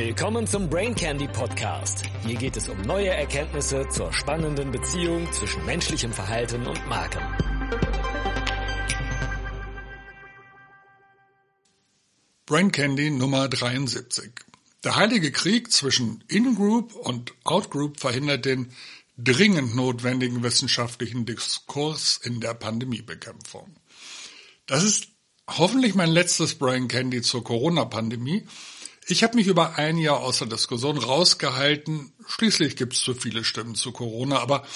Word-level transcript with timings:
Willkommen 0.00 0.46
zum 0.46 0.70
Brain 0.70 0.94
Candy 0.94 1.26
Podcast. 1.26 2.04
Hier 2.24 2.36
geht 2.36 2.56
es 2.56 2.68
um 2.68 2.80
neue 2.82 3.08
Erkenntnisse 3.08 3.84
zur 3.88 4.12
spannenden 4.12 4.70
Beziehung 4.70 5.26
zwischen 5.32 5.66
menschlichem 5.66 6.12
Verhalten 6.12 6.64
und 6.68 6.86
Marken. 6.86 7.20
Brain 12.46 12.70
Candy 12.70 13.10
Nummer 13.10 13.48
73. 13.48 14.30
Der 14.84 14.94
heilige 14.94 15.32
Krieg 15.32 15.72
zwischen 15.72 16.22
In-Group 16.28 16.94
und 16.94 17.34
Out-Group 17.42 17.98
verhindert 17.98 18.44
den 18.44 18.70
dringend 19.16 19.74
notwendigen 19.74 20.44
wissenschaftlichen 20.44 21.26
Diskurs 21.26 22.20
in 22.22 22.38
der 22.38 22.54
Pandemiebekämpfung. 22.54 23.74
Das 24.66 24.84
ist 24.84 25.08
hoffentlich 25.48 25.96
mein 25.96 26.10
letztes 26.10 26.54
Brain 26.54 26.86
Candy 26.86 27.20
zur 27.20 27.42
Corona-Pandemie. 27.42 28.46
Ich 29.10 29.22
habe 29.22 29.36
mich 29.36 29.46
über 29.46 29.78
ein 29.78 29.96
Jahr 29.96 30.20
aus 30.20 30.38
der 30.38 30.48
Diskussion 30.48 30.98
rausgehalten. 30.98 32.12
Schließlich 32.26 32.76
gibt 32.76 32.92
es 32.92 33.00
zu 33.00 33.14
viele 33.14 33.42
Stimmen 33.42 33.74
zu 33.74 33.90
Corona, 33.90 34.38
aber 34.38 34.66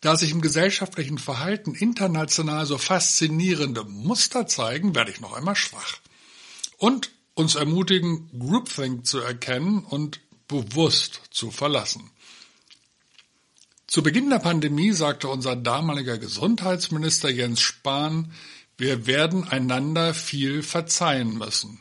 da 0.00 0.16
sich 0.16 0.30
im 0.30 0.40
gesellschaftlichen 0.40 1.18
Verhalten 1.18 1.74
international 1.74 2.64
so 2.64 2.78
faszinierende 2.78 3.84
Muster 3.84 4.46
zeigen, 4.46 4.94
werde 4.94 5.10
ich 5.10 5.20
noch 5.20 5.34
einmal 5.34 5.54
schwach. 5.54 5.98
Und 6.78 7.10
uns 7.34 7.56
ermutigen, 7.56 8.30
Groupthink 8.38 9.06
zu 9.06 9.18
erkennen 9.18 9.84
und 9.84 10.20
bewusst 10.48 11.20
zu 11.30 11.50
verlassen. 11.50 12.10
Zu 13.86 14.02
Beginn 14.02 14.30
der 14.30 14.38
Pandemie 14.38 14.92
sagte 14.92 15.28
unser 15.28 15.56
damaliger 15.56 16.16
Gesundheitsminister 16.16 17.28
Jens 17.28 17.60
Spahn, 17.60 18.32
wir 18.78 19.06
werden 19.06 19.46
einander 19.46 20.14
viel 20.14 20.62
verzeihen 20.62 21.36
müssen. 21.36 21.80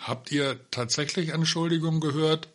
Habt 0.00 0.32
ihr 0.32 0.58
tatsächlich 0.70 1.28
Entschuldigung 1.28 2.00
gehört? 2.00 2.48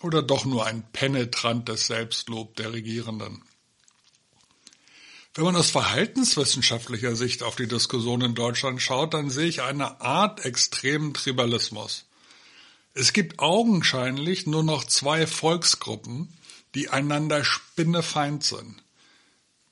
Oder 0.00 0.22
doch 0.22 0.44
nur 0.44 0.66
ein 0.66 0.84
penetrantes 0.92 1.86
Selbstlob 1.86 2.56
der 2.56 2.74
Regierenden? 2.74 3.42
Wenn 5.34 5.44
man 5.44 5.56
aus 5.56 5.70
verhaltenswissenschaftlicher 5.70 7.16
Sicht 7.16 7.42
auf 7.42 7.56
die 7.56 7.66
Diskussion 7.66 8.20
in 8.20 8.34
Deutschland 8.34 8.82
schaut, 8.82 9.14
dann 9.14 9.30
sehe 9.30 9.48
ich 9.48 9.62
eine 9.62 10.02
Art 10.02 10.44
extremen 10.44 11.14
Tribalismus. 11.14 12.04
Es 12.92 13.12
gibt 13.14 13.40
augenscheinlich 13.40 14.46
nur 14.46 14.62
noch 14.62 14.84
zwei 14.84 15.26
Volksgruppen, 15.26 16.32
die 16.74 16.90
einander 16.90 17.42
spinnefeind 17.42 18.44
sind. 18.44 18.82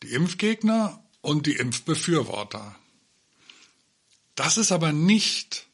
Die 0.02 0.12
Impfgegner 0.12 1.00
und 1.20 1.46
die 1.46 1.56
Impfbefürworter. 1.56 2.74
Das 4.34 4.56
ist 4.56 4.72
aber 4.72 4.92
nicht 4.92 5.66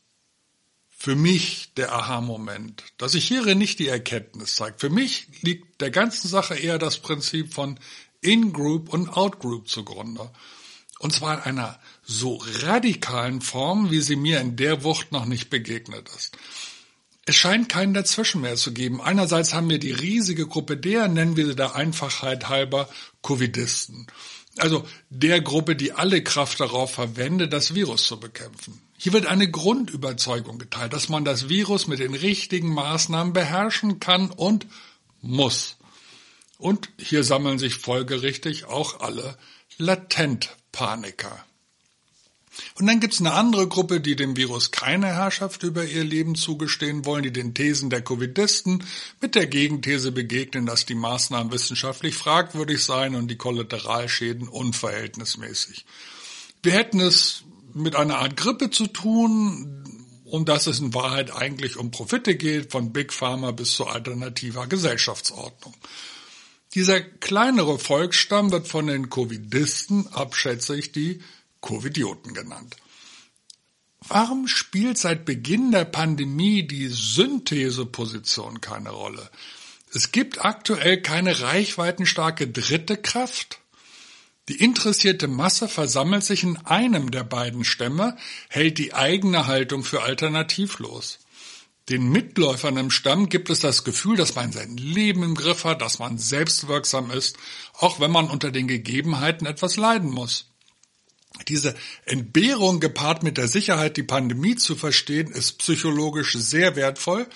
für 1.09 1.17
mich 1.17 1.73
der 1.79 1.91
Aha-Moment, 1.95 2.85
dass 2.99 3.13
sich 3.13 3.27
hierin 3.27 3.57
nicht 3.57 3.79
die 3.79 3.89
Erkenntnis 3.89 4.57
zeigt. 4.57 4.83
Für 4.83 4.91
mich 4.91 5.27
liegt 5.41 5.81
der 5.81 5.91
ganzen 5.91 6.29
Sache 6.29 6.55
eher 6.55 6.77
das 6.77 6.99
Prinzip 6.99 7.55
von 7.55 7.81
In-Group 8.21 8.93
und 8.93 9.17
Out-Group 9.17 9.71
zugrunde. 9.71 10.31
Und 10.99 11.15
zwar 11.15 11.47
in 11.47 11.59
einer 11.59 11.81
so 12.05 12.39
radikalen 12.61 13.41
Form, 13.41 13.91
wie 13.91 14.03
sie 14.03 14.17
mir 14.17 14.39
in 14.43 14.57
der 14.57 14.85
Wucht 14.85 15.11
noch 15.11 15.25
nicht 15.25 15.49
begegnet 15.49 16.11
ist. 16.15 16.37
Es 17.25 17.37
scheint 17.37 17.71
keinen 17.71 17.95
dazwischen 17.95 18.43
mehr 18.43 18.57
zu 18.57 18.75
geben. 18.75 19.01
Einerseits 19.01 19.55
haben 19.55 19.71
wir 19.71 19.79
die 19.79 19.93
riesige 19.93 20.47
Gruppe 20.47 20.77
der, 20.77 21.09
nennen 21.09 21.39
wir 21.39 21.47
sie 21.47 21.57
der 21.57 21.75
Einfachheit 21.75 22.51
halber, 22.51 22.87
Covidisten. 23.23 24.09
Also 24.61 24.87
der 25.11 25.41
Gruppe, 25.41 25.77
die 25.77 25.93
alle 25.93 26.23
Kraft 26.23 26.61
darauf 26.61 26.93
verwendet, 26.93 27.53
das 27.53 27.75
Virus 27.75 28.07
zu 28.07 28.19
bekämpfen. 28.19 28.81
Hier 28.97 29.13
wird 29.13 29.27
eine 29.27 29.49
Grundüberzeugung 29.51 30.59
geteilt, 30.59 30.93
dass 30.93 31.09
man 31.09 31.25
das 31.25 31.49
Virus 31.49 31.87
mit 31.87 32.01
den 32.01 32.15
richtigen 32.15 32.73
Maßnahmen 32.75 33.33
beherrschen 33.33 34.01
kann 34.01 34.31
und 34.31 34.67
muss. 35.21 35.77
Und 36.59 36.91
hier 36.99 37.23
sammeln 37.23 37.59
sich 37.59 37.77
folgerichtig 37.77 38.65
auch 38.65 39.01
alle 39.01 39.39
Latentpaniker. 39.79 41.45
Und 42.79 42.87
dann 42.87 43.01
gibt's 43.01 43.21
eine 43.21 43.33
andere 43.33 43.69
Gruppe, 43.69 44.01
die 44.01 44.17
dem 44.17 44.37
Virus 44.37 44.71
keine 44.71 45.07
Herrschaft 45.07 45.63
über 45.63 45.85
ihr 45.85 46.05
Leben 46.05 46.35
zugestehen 46.35 47.05
wollen, 47.05 47.23
die 47.23 47.33
den 47.33 47.55
Thesen 47.55 47.91
der 47.91 48.03
Covidisten 48.03 48.85
mit 49.21 49.35
der 49.35 49.47
Gegenthese 49.47 50.13
begegnen, 50.13 50.67
dass 50.67 50.87
die 50.87 50.95
Maßnahmen 50.95 51.53
wissenschaftlich 51.53 52.15
fragwürdig 52.15 52.83
seien 52.85 53.15
und 53.15 53.29
die 53.29 53.37
Kollateralschäden 53.37 54.49
unverhältnismäßig. 54.49 55.87
Wir 56.63 56.73
hätten 56.73 57.01
es 57.01 57.45
mit 57.75 57.97
einer 57.97 58.19
Art 58.19 58.37
Grippe 58.37 58.71
zu 58.71 58.87
tun, 58.87 59.85
um 60.25 60.45
das 60.45 60.67
es 60.67 60.81
in 60.81 60.95
Wahrheit 60.95 61.35
eigentlich 61.35 61.77
um 61.77 61.91
Profite 61.91 62.37
geht, 62.37 62.71
von 62.71 62.93
Big 62.93 63.13
Pharma 63.13 63.53
bis 63.53 63.73
zu 63.73 63.87
alternativer 63.87 64.67
Gesellschaftsordnung. 64.67 65.75
Dieser 66.75 67.01
kleinere 67.01 67.79
Volksstamm 67.79 68.53
wird 68.53 68.69
von 68.69 68.87
den 68.87 69.09
Covidisten 69.09 70.07
abschätzig 70.09 70.93
die 70.93 71.23
Covidioten 71.69 72.33
genannt. 72.33 72.77
Warum 74.01 74.49
spielt 74.49 74.97
seit 74.97 75.27
Beginn 75.27 75.71
der 75.71 75.85
Pandemie 75.85 76.67
die 76.67 76.89
Syntheseposition 76.89 78.63
keine 78.63 78.89
Rolle? 78.89 79.31
Es 79.93 80.11
gibt 80.11 80.43
aktuell 80.47 81.03
keine 81.03 81.41
reichweitenstarke 81.43 82.49
dritte 82.49 82.97
Kraft. 82.97 83.59
Die 84.49 84.57
interessierte 84.57 85.29
Masse 85.29 85.69
versammelt 85.69 86.25
sich 86.25 86.43
in 86.43 86.57
einem 86.65 87.11
der 87.11 87.25
beiden 87.25 87.65
Stämme, 87.65 88.17
hält 88.49 88.79
die 88.79 88.95
eigene 88.95 89.47
Haltung 89.47 89.85
für 89.85 90.03
alternativlos. 90.03 91.19
Den 91.91 92.09
Mitläufern 92.09 92.79
im 92.79 92.91
Stamm 92.91 93.29
gibt 93.29 93.51
es 93.51 93.61
das 93.61 93.85
Gefühl, 93.85 94.17
dass 94.17 94.35
man 94.35 94.53
sein 94.53 94.79
Leben 94.79 95.23
im 95.23 95.35
Griff 95.35 95.65
hat, 95.65 95.83
dass 95.83 95.99
man 95.99 96.17
selbstwirksam 96.17 97.11
ist, 97.11 97.37
auch 97.75 98.01
wenn 98.01 98.11
man 98.11 98.31
unter 98.31 98.51
den 98.51 98.69
Gegebenheiten 98.69 99.47
etwas 99.47 99.77
leiden 99.77 100.11
muss. 100.11 100.48
Diese 101.47 101.75
Entbehrung 102.05 102.81
gepaart 102.81 103.23
mit 103.23 103.39
der 103.39 103.49
Sicherheit, 103.49 103.97
die 103.97 104.03
Pandemie 104.03 104.57
zu 104.57 104.77
verstehen, 104.77 105.31
ist 105.31 105.59
psychologisch 105.59 106.35
sehr 106.35 106.77
wertvoll 106.77 107.27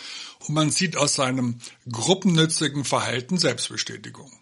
und 0.41 0.55
man 0.55 0.71
sieht 0.71 0.97
aus 0.97 1.15
seinem 1.15 1.61
gruppennützigen 1.91 2.85
Verhalten 2.85 3.39
Selbstbestätigung. 3.39 4.33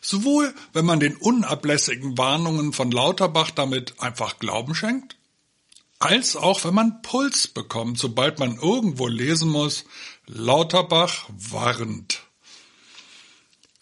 Sowohl 0.00 0.54
wenn 0.72 0.84
man 0.84 1.00
den 1.00 1.16
unablässigen 1.16 2.16
Warnungen 2.16 2.72
von 2.72 2.90
Lauterbach 2.90 3.50
damit 3.50 4.00
einfach 4.00 4.38
Glauben 4.38 4.74
schenkt, 4.74 5.16
als 5.98 6.36
auch 6.36 6.64
wenn 6.64 6.74
man 6.74 7.02
Puls 7.02 7.48
bekommt, 7.48 7.98
sobald 7.98 8.38
man 8.38 8.58
irgendwo 8.58 9.06
lesen 9.06 9.48
muss, 9.48 9.84
Lauterbach 10.26 11.28
warnt. 11.28 12.23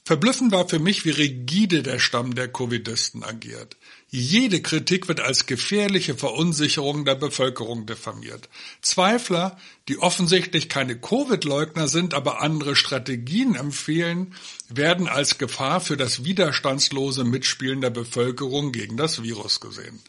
Verblüffend 0.05 0.51
war 0.51 0.69
für 0.69 0.81
mich, 0.81 1.05
wie 1.05 1.11
rigide 1.11 1.85
der 1.85 2.01
Stamm 2.01 2.35
der 2.35 2.49
Covidisten 2.49 3.23
agiert. 3.23 3.77
Jede 4.09 4.61
Kritik 4.61 5.07
wird 5.07 5.21
als 5.21 5.47
gefährliche 5.47 6.17
Verunsicherung 6.17 7.05
der 7.05 7.15
Bevölkerung 7.15 7.87
diffamiert. 7.87 8.49
Zweifler, 8.81 9.57
die 9.89 9.99
offensichtlich 9.99 10.69
keine 10.69 10.99
Covid-Leugner 10.99 11.87
sind, 11.87 12.15
aber 12.15 12.43
andere 12.43 12.75
Strategien 12.75 13.55
empfehlen, 13.55 14.35
werden 14.69 15.07
als 15.07 15.39
Gefahr 15.39 15.81
für 15.81 15.97
das 15.97 16.25
widerstandslose 16.25 17.23
Mitspielen 17.23 17.81
der 17.81 17.91
Bevölkerung 17.91 18.73
gegen 18.73 18.97
das 18.97 19.23
Virus 19.23 19.61
gesehen. 19.61 20.01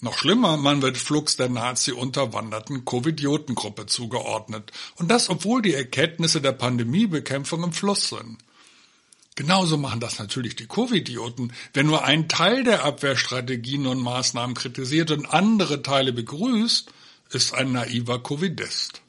Noch 0.00 0.18
schlimmer, 0.18 0.56
man 0.56 0.82
wird 0.82 0.98
flugs 0.98 1.36
der 1.36 1.48
Nazi-unterwanderten 1.48 2.84
Covidiotengruppe 2.84 3.86
zugeordnet. 3.86 4.72
Und 4.96 5.12
das, 5.12 5.30
obwohl 5.30 5.62
die 5.62 5.74
Erkenntnisse 5.74 6.40
der 6.40 6.50
Pandemiebekämpfung 6.50 7.62
im 7.62 7.72
Fluss 7.72 8.08
sind. 8.08 8.38
Genauso 9.34 9.78
machen 9.78 10.00
das 10.00 10.18
natürlich 10.18 10.56
die 10.56 10.66
Covidioten. 10.66 11.52
Wenn 11.72 11.86
nur 11.86 12.04
ein 12.04 12.28
Teil 12.28 12.64
der 12.64 12.84
Abwehrstrategien 12.84 13.86
und 13.86 14.00
Maßnahmen 14.00 14.54
kritisiert 14.54 15.10
und 15.10 15.26
andere 15.26 15.82
Teile 15.82 16.12
begrüßt, 16.12 16.92
ist 17.30 17.54
ein 17.54 17.72
naiver 17.72 18.22
Covidist. 18.22 19.00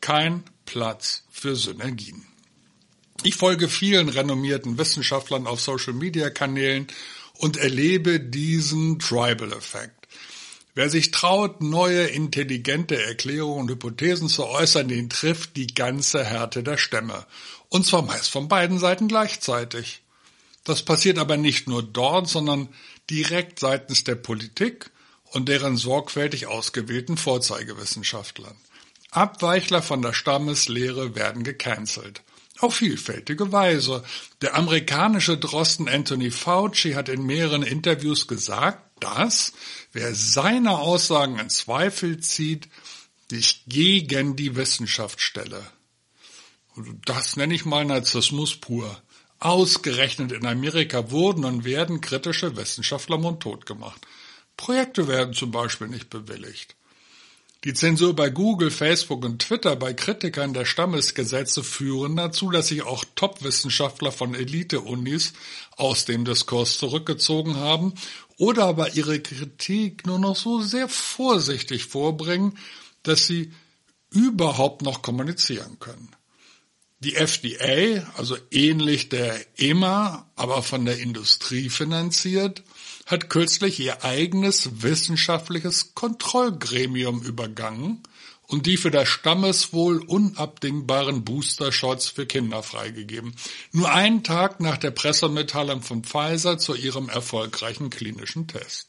Kein 0.00 0.44
Platz 0.66 1.24
für 1.30 1.56
Synergien. 1.56 2.26
Ich 3.22 3.36
folge 3.36 3.68
vielen 3.68 4.10
renommierten 4.10 4.76
Wissenschaftlern 4.76 5.46
auf 5.46 5.60
Social-Media-Kanälen 5.60 6.86
und 7.38 7.56
erlebe 7.56 8.20
diesen 8.20 8.98
Tribal-Effekt. 8.98 10.06
Wer 10.74 10.90
sich 10.90 11.10
traut, 11.10 11.62
neue, 11.62 12.04
intelligente 12.08 13.02
Erklärungen 13.02 13.62
und 13.62 13.70
Hypothesen 13.70 14.28
zu 14.28 14.44
äußern, 14.46 14.88
den 14.88 15.08
trifft 15.08 15.56
die 15.56 15.68
ganze 15.68 16.22
Härte 16.22 16.62
der 16.62 16.76
Stämme. 16.76 17.24
Und 17.68 17.86
zwar 17.86 18.02
meist 18.02 18.30
von 18.30 18.48
beiden 18.48 18.78
Seiten 18.78 19.08
gleichzeitig. 19.08 20.02
Das 20.64 20.82
passiert 20.82 21.18
aber 21.18 21.36
nicht 21.36 21.68
nur 21.68 21.82
dort, 21.82 22.28
sondern 22.28 22.68
direkt 23.08 23.60
seitens 23.60 24.04
der 24.04 24.16
Politik 24.16 24.90
und 25.30 25.48
deren 25.48 25.76
sorgfältig 25.76 26.46
ausgewählten 26.46 27.16
Vorzeigewissenschaftlern. 27.16 28.56
Abweichler 29.10 29.82
von 29.82 30.02
der 30.02 30.12
Stammeslehre 30.12 31.14
werden 31.14 31.44
gecancelt. 31.44 32.22
Auf 32.58 32.76
vielfältige 32.76 33.52
Weise. 33.52 34.02
Der 34.40 34.54
amerikanische 34.54 35.36
Drosten 35.36 35.88
Anthony 35.88 36.30
Fauci 36.30 36.92
hat 36.94 37.08
in 37.08 37.24
mehreren 37.24 37.62
Interviews 37.62 38.26
gesagt, 38.26 38.82
dass 39.00 39.52
wer 39.92 40.14
seine 40.14 40.78
Aussagen 40.78 41.38
in 41.38 41.50
Zweifel 41.50 42.20
zieht, 42.20 42.68
die 43.30 43.36
ich 43.36 43.64
gegen 43.66 44.36
die 44.36 44.56
Wissenschaft 44.56 45.20
stelle. 45.20 45.64
Das 47.04 47.36
nenne 47.36 47.54
ich 47.54 47.64
mal 47.64 47.84
Narzissmus 47.84 48.56
pur. 48.56 49.00
Ausgerechnet 49.38 50.32
in 50.32 50.46
Amerika 50.46 51.10
wurden 51.10 51.44
und 51.44 51.64
werden 51.64 52.00
kritische 52.00 52.56
Wissenschaftler 52.56 53.18
mundtot 53.18 53.66
gemacht. 53.66 54.06
Projekte 54.56 55.08
werden 55.08 55.34
zum 55.34 55.50
Beispiel 55.50 55.88
nicht 55.88 56.10
bewilligt. 56.10 56.74
Die 57.64 57.74
Zensur 57.74 58.14
bei 58.14 58.30
Google, 58.30 58.70
Facebook 58.70 59.24
und 59.24 59.40
Twitter 59.40 59.74
bei 59.76 59.92
Kritikern 59.92 60.54
der 60.54 60.64
Stammesgesetze 60.64 61.64
führen 61.64 62.14
dazu, 62.14 62.50
dass 62.50 62.68
sich 62.68 62.82
auch 62.82 63.04
Top-Wissenschaftler 63.16 64.12
von 64.12 64.34
Elite-Unis 64.34 65.32
aus 65.76 66.04
dem 66.04 66.24
Diskurs 66.24 66.78
zurückgezogen 66.78 67.56
haben 67.56 67.94
oder 68.38 68.66
aber 68.66 68.94
ihre 68.94 69.20
Kritik 69.20 70.06
nur 70.06 70.18
noch 70.18 70.36
so 70.36 70.60
sehr 70.60 70.88
vorsichtig 70.88 71.86
vorbringen, 71.86 72.56
dass 73.02 73.26
sie 73.26 73.52
überhaupt 74.10 74.82
noch 74.82 75.02
kommunizieren 75.02 75.78
können. 75.80 76.10
Die 77.00 77.14
FDA, 77.14 78.10
also 78.16 78.38
ähnlich 78.50 79.10
der 79.10 79.38
EMA, 79.58 80.30
aber 80.34 80.62
von 80.62 80.86
der 80.86 80.98
Industrie 80.98 81.68
finanziert, 81.68 82.62
hat 83.04 83.28
kürzlich 83.28 83.78
ihr 83.80 84.02
eigenes 84.02 84.82
wissenschaftliches 84.82 85.94
Kontrollgremium 85.94 87.22
übergangen 87.22 88.02
und 88.46 88.64
die 88.66 88.78
für 88.78 88.90
das 88.90 89.08
Stammeswohl 89.08 90.02
unabdingbaren 90.02 91.24
Booster-Shots 91.24 92.08
für 92.08 92.26
Kinder 92.26 92.62
freigegeben. 92.62 93.34
Nur 93.72 93.92
einen 93.92 94.24
Tag 94.24 94.60
nach 94.60 94.78
der 94.78 94.90
Pressemitteilung 94.90 95.82
von 95.82 96.02
Pfizer 96.02 96.56
zu 96.56 96.74
ihrem 96.74 97.08
erfolgreichen 97.08 97.90
klinischen 97.90 98.46
Test. 98.46 98.88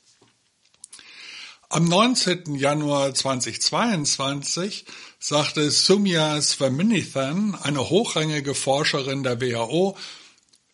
Am 1.69 1.83
19. 1.83 2.55
Januar 2.55 3.13
2022 3.13 4.85
sagte 5.19 5.69
Sumya 5.69 6.41
Swaminathan, 6.41 7.55
eine 7.61 7.89
hochrangige 7.89 8.55
Forscherin 8.55 9.23
der 9.23 9.41
WHO, 9.41 9.97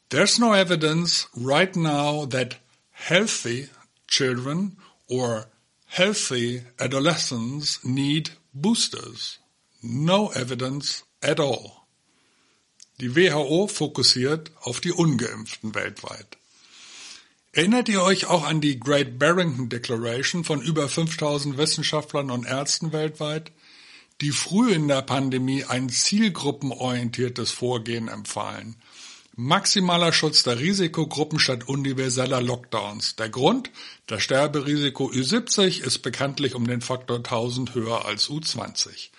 There's 0.09 0.37
no 0.37 0.53
evidence 0.53 1.29
right 1.35 1.75
now 1.75 2.27
that 2.27 2.57
healthy 2.91 3.69
children 4.07 4.77
or 5.07 5.47
healthy 5.87 6.61
adolescents 6.77 7.83
need 7.83 8.33
boosters. 8.53 9.39
No 9.81 10.29
evidence 10.29 11.05
at 11.23 11.39
all. 11.39 11.87
Die 13.01 13.15
WHO 13.15 13.67
fokussiert 13.67 14.51
auf 14.61 14.79
die 14.79 14.91
ungeimpften 14.91 15.73
weltweit. 15.73 16.37
Erinnert 17.53 17.87
ihr 17.87 18.03
euch 18.03 18.25
auch 18.25 18.43
an 18.43 18.61
die 18.61 18.79
Great 18.79 19.17
Barrington 19.17 19.69
Declaration 19.69 20.43
von 20.43 20.61
über 20.61 20.89
5000 20.89 21.57
Wissenschaftlern 21.57 22.29
und 22.31 22.45
Ärzten 22.45 22.91
weltweit, 22.91 23.51
die 24.21 24.31
früh 24.31 24.73
in 24.73 24.87
der 24.87 25.03
Pandemie 25.03 25.63
ein 25.63 25.87
zielgruppenorientiertes 25.89 27.51
Vorgehen 27.51 28.09
empfahlen– 28.09 28.75
Maximaler 29.35 30.13
Schutz 30.13 30.43
der 30.43 30.59
Risikogruppen 30.59 31.39
statt 31.39 31.67
universeller 31.67 32.39
Lockdowns. 32.39 33.15
Der 33.15 33.29
Grund? 33.29 33.71
Das 34.05 34.21
Sterberisiko 34.21 35.09
Ü70 35.09 35.81
ist 35.81 36.03
bekanntlich 36.03 36.53
um 36.53 36.67
den 36.67 36.81
Faktor 36.81 37.17
1000 37.17 37.73
höher 37.73 38.05
als 38.05 38.29
U20. 38.29 39.09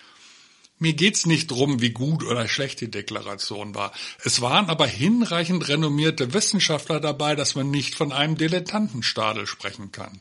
Mir 0.77 0.93
geht's 0.93 1.25
nicht 1.25 1.51
drum, 1.51 1.81
wie 1.81 1.91
gut 1.91 2.23
oder 2.23 2.47
schlecht 2.49 2.81
die 2.81 2.91
Deklaration 2.91 3.75
war. 3.75 3.93
Es 4.23 4.41
waren 4.41 4.69
aber 4.69 4.87
hinreichend 4.87 5.67
renommierte 5.69 6.33
Wissenschaftler 6.33 6.99
dabei, 6.99 7.35
dass 7.35 7.55
man 7.55 7.71
nicht 7.71 7.95
von 7.95 8.11
einem 8.11 8.37
Dilettantenstadel 8.37 9.47
sprechen 9.47 9.91
kann. 9.93 10.19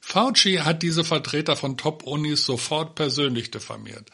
Fauci 0.00 0.58
hat 0.58 0.82
diese 0.82 1.04
Vertreter 1.04 1.56
von 1.56 1.78
Top-Unis 1.78 2.44
sofort 2.44 2.96
persönlich 2.96 3.50
diffamiert. 3.50 4.10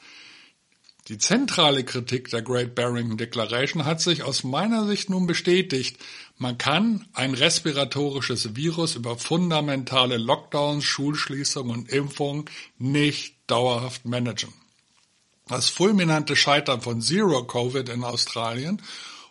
Die 1.08 1.16
zentrale 1.16 1.84
Kritik 1.84 2.28
der 2.28 2.42
Great 2.42 2.74
Barrington 2.74 3.16
Declaration 3.16 3.86
hat 3.86 4.00
sich 4.00 4.22
aus 4.22 4.44
meiner 4.44 4.86
Sicht 4.86 5.08
nun 5.08 5.26
bestätigt. 5.26 5.96
Man 6.36 6.58
kann 6.58 7.06
ein 7.14 7.32
respiratorisches 7.32 8.54
Virus 8.54 8.94
über 8.94 9.16
fundamentale 9.16 10.18
Lockdowns, 10.18 10.84
Schulschließungen 10.84 11.74
und 11.74 11.88
Impfungen 11.90 12.44
nicht 12.76 13.36
dauerhaft 13.46 14.04
managen. 14.04 14.52
Das 15.48 15.70
fulminante 15.70 16.36
Scheitern 16.36 16.82
von 16.82 17.00
Zero 17.00 17.44
Covid 17.44 17.88
in 17.88 18.04
Australien 18.04 18.82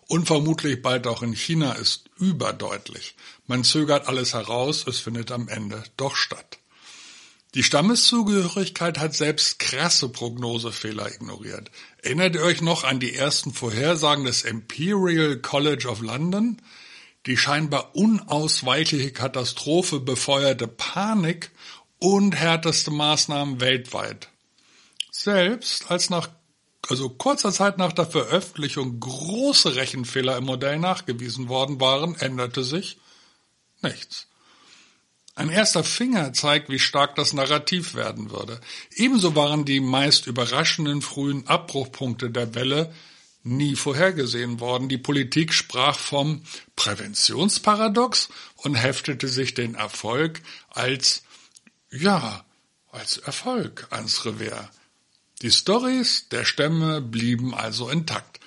und 0.07 0.25
vermutlich 0.25 0.81
bald 0.81 1.05
auch 1.05 1.21
in 1.21 1.33
China 1.33 1.73
ist 1.73 2.09
überdeutlich. 2.17 3.15
Man 3.45 3.63
zögert 3.63 4.07
alles 4.07 4.33
heraus, 4.33 4.85
es 4.87 4.99
findet 4.99 5.31
am 5.31 5.47
Ende 5.47 5.83
doch 5.95 6.15
statt. 6.15 6.57
Die 7.53 7.63
Stammeszugehörigkeit 7.63 8.99
hat 8.99 9.13
selbst 9.15 9.59
krasse 9.59 10.09
Prognosefehler 10.09 11.13
ignoriert. 11.13 11.71
Erinnert 12.01 12.35
ihr 12.35 12.43
euch 12.43 12.61
noch 12.61 12.83
an 12.83 12.99
die 12.99 13.15
ersten 13.15 13.53
Vorhersagen 13.53 14.25
des 14.25 14.43
Imperial 14.43 15.37
College 15.37 15.87
of 15.87 16.01
London? 16.01 16.61
Die 17.25 17.37
scheinbar 17.37 17.95
unausweichliche 17.95 19.11
Katastrophe 19.11 19.99
befeuerte 19.99 20.67
Panik 20.67 21.51
und 21.99 22.35
härteste 22.35 22.91
Maßnahmen 22.91 23.59
weltweit. 23.59 24.29
Selbst 25.19 25.89
als 25.89 26.11
nach 26.11 26.29
also 26.87 27.09
kurzer 27.09 27.51
Zeit 27.51 27.79
nach 27.79 27.91
der 27.91 28.05
Veröffentlichung 28.05 28.99
große 28.99 29.75
Rechenfehler 29.75 30.37
im 30.37 30.45
Modell 30.45 30.77
nachgewiesen 30.77 31.49
worden 31.49 31.81
waren, 31.81 32.15
änderte 32.15 32.63
sich 32.63 32.99
nichts. 33.81 34.27
Ein 35.33 35.49
erster 35.49 35.83
Finger 35.83 36.33
zeigt, 36.33 36.69
wie 36.69 36.77
stark 36.77 37.15
das 37.15 37.33
Narrativ 37.33 37.95
werden 37.95 38.29
würde. 38.29 38.61
Ebenso 38.91 39.35
waren 39.35 39.65
die 39.65 39.79
meist 39.79 40.27
überraschenden 40.27 41.01
frühen 41.01 41.47
Abbruchpunkte 41.47 42.29
der 42.29 42.53
Welle 42.53 42.93
nie 43.41 43.75
vorhergesehen 43.75 44.59
worden. 44.59 44.87
Die 44.87 44.99
Politik 44.99 45.51
sprach 45.51 45.97
vom 45.97 46.43
Präventionsparadox 46.75 48.29
und 48.57 48.75
heftete 48.75 49.27
sich 49.27 49.55
den 49.55 49.73
Erfolg 49.73 50.41
als, 50.69 51.23
ja, 51.89 52.45
als 52.91 53.17
Erfolg 53.17 53.87
ans 53.89 54.23
Revers. 54.23 54.69
Die 55.41 55.51
Stories 55.51 56.29
der 56.29 56.45
Stämme 56.45 57.01
blieben 57.01 57.53
also 57.53 57.89
intakt. 57.89 58.39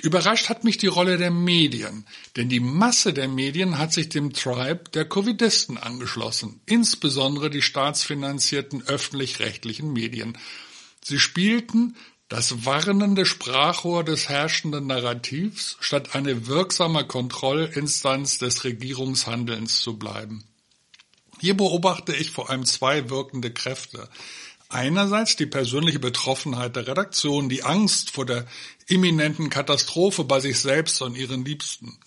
Überrascht 0.00 0.48
hat 0.48 0.62
mich 0.62 0.76
die 0.76 0.86
Rolle 0.86 1.18
der 1.18 1.32
Medien, 1.32 2.06
denn 2.36 2.48
die 2.48 2.60
Masse 2.60 3.12
der 3.12 3.26
Medien 3.26 3.78
hat 3.78 3.92
sich 3.92 4.08
dem 4.08 4.32
Tribe 4.32 4.84
der 4.94 5.04
Covidisten 5.04 5.76
angeschlossen, 5.76 6.60
insbesondere 6.66 7.50
die 7.50 7.62
staatsfinanzierten 7.62 8.82
öffentlich-rechtlichen 8.82 9.92
Medien. 9.92 10.38
Sie 11.02 11.18
spielten 11.18 11.96
das 12.28 12.64
warnende 12.64 13.26
Sprachrohr 13.26 14.04
des 14.04 14.28
herrschenden 14.28 14.86
Narrativs, 14.86 15.76
statt 15.80 16.14
eine 16.14 16.46
wirksame 16.46 17.04
Kontrollinstanz 17.04 18.38
des 18.38 18.62
Regierungshandelns 18.62 19.80
zu 19.80 19.98
bleiben. 19.98 20.44
Hier 21.40 21.56
beobachte 21.56 22.14
ich 22.14 22.30
vor 22.30 22.50
allem 22.50 22.64
zwei 22.66 23.10
wirkende 23.10 23.52
Kräfte. 23.52 24.08
Einerseits 24.70 25.36
die 25.36 25.46
persönliche 25.46 25.98
Betroffenheit 25.98 26.76
der 26.76 26.86
Redaktion, 26.86 27.48
die 27.48 27.62
Angst 27.62 28.10
vor 28.10 28.26
der 28.26 28.46
imminenten 28.86 29.48
Katastrophe 29.48 30.24
bei 30.24 30.40
sich 30.40 30.60
selbst 30.60 31.00
und 31.00 31.16
ihren 31.16 31.44
Liebsten. 31.44 31.98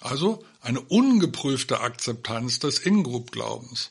Also 0.00 0.44
eine 0.60 0.80
ungeprüfte 0.80 1.80
Akzeptanz 1.80 2.60
des 2.60 2.78
In-Group-Glaubens. 2.78 3.90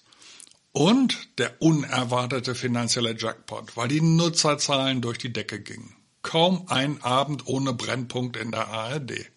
Und 0.72 1.28
der 1.38 1.62
unerwartete 1.62 2.56
finanzielle 2.56 3.16
Jackpot, 3.18 3.76
weil 3.76 3.90
die 3.90 4.02
Nutzerzahlen 4.02 5.02
durch 5.02 5.18
die 5.18 5.34
Decke 5.34 5.60
gingen. 5.60 5.96
Kaum 6.24 6.66
ein 6.70 7.04
Abend 7.04 7.48
ohne 7.48 7.74
Brennpunkt 7.74 8.38
in 8.38 8.52
der 8.52 8.70
ARD. 8.70 9.30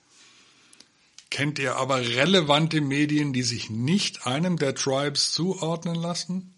Kennt 1.31 1.59
ihr 1.59 1.77
aber 1.77 2.01
relevante 2.01 2.81
Medien, 2.81 3.33
die 3.33 3.43
sich 3.43 3.69
nicht 3.69 4.27
einem 4.27 4.57
der 4.57 4.75
Tribes 4.75 5.33
zuordnen 5.33 5.97
lassen? 5.97 6.56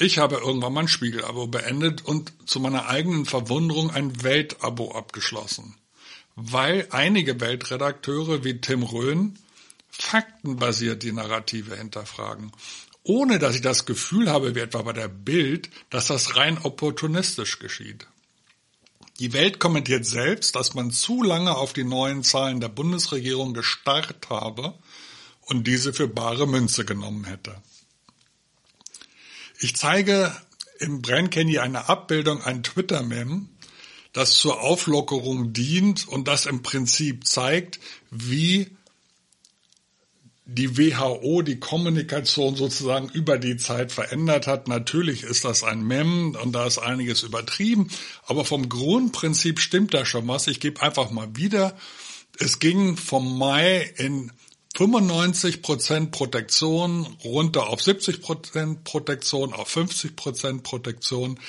Ich 0.00 0.18
habe 0.18 0.36
irgendwann 0.36 0.72
mein 0.72 0.86
Spiegelabo 0.86 1.48
beendet 1.48 2.04
und 2.04 2.32
zu 2.46 2.60
meiner 2.60 2.86
eigenen 2.86 3.26
Verwunderung 3.26 3.90
ein 3.90 4.22
Weltabo 4.22 4.92
abgeschlossen, 4.92 5.74
weil 6.36 6.86
einige 6.90 7.40
Weltredakteure 7.40 8.44
wie 8.44 8.60
Tim 8.60 8.84
Röhn 8.84 9.36
faktenbasiert 9.90 11.02
die 11.02 11.10
Narrative 11.10 11.76
hinterfragen, 11.76 12.52
ohne 13.02 13.40
dass 13.40 13.56
ich 13.56 13.60
das 13.60 13.86
Gefühl 13.86 14.30
habe, 14.30 14.54
wie 14.54 14.60
etwa 14.60 14.82
bei 14.82 14.92
der 14.92 15.08
Bild, 15.08 15.68
dass 15.90 16.06
das 16.06 16.36
rein 16.36 16.58
opportunistisch 16.58 17.58
geschieht. 17.58 18.06
Die 19.18 19.32
Welt 19.32 19.58
kommentiert 19.58 20.06
selbst, 20.06 20.54
dass 20.54 20.74
man 20.74 20.92
zu 20.92 21.24
lange 21.24 21.56
auf 21.56 21.72
die 21.72 21.82
neuen 21.82 22.22
Zahlen 22.22 22.60
der 22.60 22.68
Bundesregierung 22.68 23.52
gestarrt 23.52 24.30
habe 24.30 24.74
und 25.46 25.66
diese 25.66 25.92
für 25.92 26.06
bare 26.06 26.46
Münze 26.46 26.84
genommen 26.84 27.24
hätte. 27.24 27.60
Ich 29.60 29.74
zeige 29.76 30.34
im 30.78 31.02
Brain 31.02 31.30
Candy 31.30 31.58
eine 31.58 31.88
Abbildung, 31.88 32.42
ein 32.42 32.62
Twitter-Mem, 32.62 33.48
das 34.12 34.38
zur 34.38 34.60
Auflockerung 34.60 35.52
dient 35.52 36.06
und 36.06 36.28
das 36.28 36.46
im 36.46 36.62
Prinzip 36.62 37.26
zeigt, 37.26 37.80
wie 38.10 38.70
die 40.44 40.78
WHO 40.78 41.42
die 41.42 41.60
Kommunikation 41.60 42.56
sozusagen 42.56 43.10
über 43.10 43.36
die 43.36 43.58
Zeit 43.58 43.92
verändert 43.92 44.46
hat. 44.46 44.66
Natürlich 44.68 45.24
ist 45.24 45.44
das 45.44 45.62
ein 45.62 45.82
Mem 45.82 46.36
und 46.40 46.52
da 46.52 46.66
ist 46.66 46.78
einiges 46.78 47.22
übertrieben, 47.22 47.90
aber 48.26 48.44
vom 48.44 48.68
Grundprinzip 48.68 49.60
stimmt 49.60 49.92
da 49.92 50.06
schon 50.06 50.26
was. 50.28 50.46
Ich 50.46 50.60
gebe 50.60 50.80
einfach 50.80 51.10
mal 51.10 51.28
wieder. 51.34 51.76
Es 52.38 52.60
ging 52.60 52.96
vom 52.96 53.36
Mai 53.38 53.92
in 53.96 54.32
95 54.78 55.60
Prozent 55.60 56.12
Protektion 56.12 57.04
runter 57.24 57.68
auf 57.68 57.82
70 57.82 58.22
Prozent 58.22 58.84
Protektion, 58.84 59.52
auf 59.52 59.66
50 59.66 60.14
Prozent 60.14 60.62
Protektion. 60.62 61.40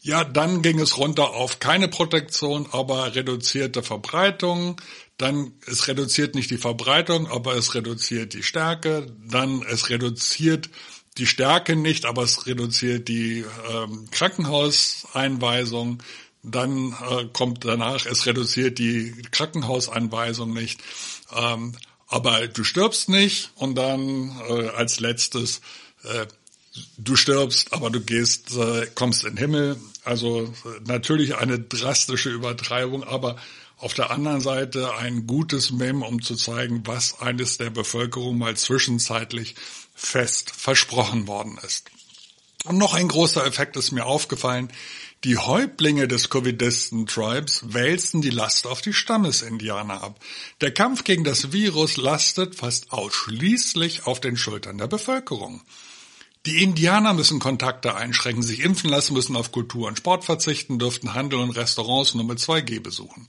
Ja, 0.00 0.24
dann 0.24 0.62
ging 0.62 0.80
es 0.80 0.96
runter 0.96 1.34
auf 1.34 1.60
keine 1.60 1.88
Protektion, 1.88 2.66
aber 2.72 3.14
reduzierte 3.14 3.82
Verbreitung. 3.82 4.80
Dann 5.18 5.52
es 5.66 5.86
reduziert 5.86 6.34
nicht 6.34 6.50
die 6.50 6.56
Verbreitung, 6.56 7.26
aber 7.26 7.56
es 7.56 7.74
reduziert 7.74 8.32
die 8.32 8.42
Stärke. 8.42 9.14
Dann 9.28 9.62
es 9.70 9.90
reduziert 9.90 10.70
die 11.18 11.26
Stärke 11.26 11.76
nicht, 11.76 12.06
aber 12.06 12.22
es 12.22 12.46
reduziert 12.46 13.06
die 13.06 13.44
ähm, 13.70 14.08
Krankenhauseinweisung. 14.10 16.02
Dann 16.42 16.92
äh, 16.92 17.26
kommt 17.34 17.66
danach, 17.66 18.06
es 18.06 18.24
reduziert 18.24 18.78
die 18.78 19.12
Krankenhauseinweisung 19.30 20.54
nicht. 20.54 20.80
Ähm, 21.36 21.76
aber 22.12 22.46
du 22.46 22.64
stirbst 22.64 23.08
nicht 23.08 23.50
und 23.56 23.74
dann 23.74 24.38
äh, 24.48 24.68
als 24.68 25.00
letztes 25.00 25.60
äh, 26.04 26.26
du 26.98 27.16
stirbst, 27.16 27.72
aber 27.72 27.90
du 27.90 28.00
gehst, 28.00 28.56
äh, 28.56 28.86
kommst 28.94 29.24
in 29.24 29.30
den 29.30 29.38
Himmel. 29.38 29.76
Also 30.04 30.52
natürlich 30.84 31.36
eine 31.36 31.58
drastische 31.58 32.30
Übertreibung, 32.30 33.04
aber 33.04 33.36
auf 33.78 33.94
der 33.94 34.10
anderen 34.10 34.40
Seite 34.40 34.94
ein 34.94 35.26
gutes 35.26 35.72
Mem, 35.72 36.02
um 36.02 36.22
zu 36.22 36.36
zeigen, 36.36 36.82
was 36.86 37.20
eines 37.20 37.58
der 37.58 37.70
Bevölkerung 37.70 38.38
mal 38.38 38.56
zwischenzeitlich 38.56 39.54
fest 39.94 40.52
versprochen 40.56 41.26
worden 41.26 41.58
ist. 41.64 41.90
Und 42.64 42.78
noch 42.78 42.94
ein 42.94 43.08
großer 43.08 43.44
Effekt 43.44 43.76
ist 43.76 43.90
mir 43.90 44.06
aufgefallen. 44.06 44.72
Die 45.24 45.38
Häuptlinge 45.38 46.08
des 46.08 46.30
Covidisten-Tribes 46.30 47.72
wälzen 47.72 48.22
die 48.22 48.30
Last 48.30 48.66
auf 48.66 48.80
die 48.80 48.92
Stammesindianer 48.92 50.02
ab. 50.02 50.18
Der 50.60 50.74
Kampf 50.74 51.04
gegen 51.04 51.22
das 51.22 51.52
Virus 51.52 51.96
lastet 51.96 52.56
fast 52.56 52.90
ausschließlich 52.90 54.04
auf 54.06 54.18
den 54.18 54.36
Schultern 54.36 54.78
der 54.78 54.88
Bevölkerung. 54.88 55.62
Die 56.44 56.64
Indianer 56.64 57.12
müssen 57.14 57.38
Kontakte 57.38 57.94
einschränken, 57.94 58.42
sich 58.42 58.64
impfen 58.64 58.90
lassen, 58.90 59.14
müssen 59.14 59.36
auf 59.36 59.52
Kultur 59.52 59.86
und 59.86 59.98
Sport 59.98 60.24
verzichten, 60.24 60.80
dürften 60.80 61.14
Handel 61.14 61.38
und 61.38 61.50
Restaurants 61.50 62.14
nur 62.14 62.24
mit 62.24 62.40
2G 62.40 62.80
besuchen. 62.80 63.28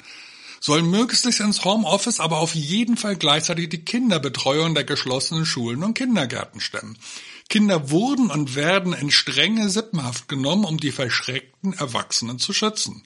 Sollen 0.62 0.90
möglichst 0.90 1.26
ins 1.26 1.64
Homeoffice, 1.64 2.20
aber 2.20 2.40
auf 2.40 2.56
jeden 2.56 2.98
Fall 2.98 3.18
gleichzeitig 3.18 3.70
die 3.70 3.86
Kinderbetreuung 3.86 4.74
der 4.74 4.84
geschlossenen 4.84 5.46
Schulen 5.46 5.84
und 5.84 5.94
Kindergärten 5.94 6.60
stemmen. 6.60 6.98
Kinder 7.50 7.90
wurden 7.90 8.32
und 8.32 8.56
werden 8.56 8.94
in 8.94 9.12
strenge 9.12 9.70
Sippenhaft 9.70 10.28
genommen, 10.28 10.66
um 10.66 10.78
die 10.78 10.92
verschreckten 10.92 11.74
Erwachsenen 11.74 12.40
zu 12.40 12.54
schützen. 12.54 13.04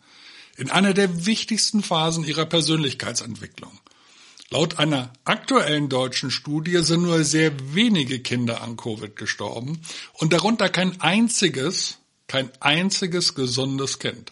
In 0.55 0.71
einer 0.71 0.93
der 0.93 1.25
wichtigsten 1.25 1.83
Phasen 1.83 2.23
ihrer 2.23 2.45
Persönlichkeitsentwicklung. 2.45 3.79
Laut 4.49 4.79
einer 4.79 5.11
aktuellen 5.25 5.89
deutschen 5.89 6.31
Studie 6.31 6.77
sind 6.81 7.03
nur 7.03 7.25
sehr 7.25 7.51
wenige 7.75 8.19
Kinder 8.19 8.61
an 8.61 8.77
Covid 8.77 9.15
gestorben 9.17 9.81
und 10.13 10.31
darunter 10.31 10.69
kein 10.69 11.01
einziges, 11.01 11.97
kein 12.27 12.49
einziges 12.61 13.35
gesundes 13.35 13.99
Kind. 13.99 14.31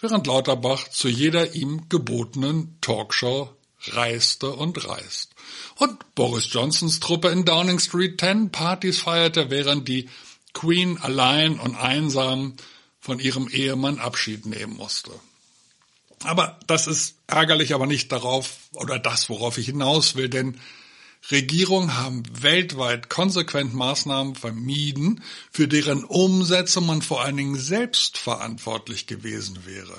Während 0.00 0.26
Lauterbach 0.26 0.88
zu 0.88 1.08
jeder 1.08 1.54
ihm 1.54 1.88
gebotenen 1.88 2.76
Talkshow 2.80 3.50
reiste 3.86 4.50
und 4.50 4.88
reist. 4.88 5.34
Und 5.76 6.14
Boris 6.14 6.48
Johnsons 6.52 7.00
Truppe 7.00 7.28
in 7.28 7.44
Downing 7.44 7.78
Street 7.78 8.20
10 8.20 8.50
Partys 8.50 9.00
feierte, 9.00 9.50
während 9.50 9.88
die 9.88 10.08
Queen 10.52 10.98
allein 10.98 11.58
und 11.60 11.76
einsam 11.76 12.54
von 13.00 13.20
ihrem 13.20 13.48
Ehemann 13.48 13.98
Abschied 13.98 14.46
nehmen 14.46 14.76
musste. 14.76 15.12
Aber 16.24 16.58
das 16.66 16.86
ist 16.86 17.16
ärgerlich, 17.28 17.74
aber 17.74 17.86
nicht 17.86 18.10
darauf 18.10 18.58
oder 18.74 18.98
das, 18.98 19.30
worauf 19.30 19.56
ich 19.58 19.66
hinaus 19.66 20.16
will, 20.16 20.28
denn 20.28 20.60
Regierungen 21.30 21.96
haben 21.96 22.22
weltweit 22.42 23.08
konsequent 23.08 23.74
Maßnahmen 23.74 24.34
vermieden, 24.34 25.22
für 25.50 25.68
deren 25.68 26.04
Umsetzung 26.04 26.86
man 26.86 27.02
vor 27.02 27.22
allen 27.22 27.36
Dingen 27.36 27.58
selbst 27.58 28.18
verantwortlich 28.18 29.06
gewesen 29.06 29.66
wäre. 29.66 29.94